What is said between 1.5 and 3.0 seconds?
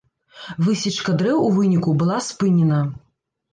у выніку была спынена.